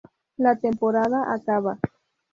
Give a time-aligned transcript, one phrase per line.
[0.37, 1.77] La temporada acaba.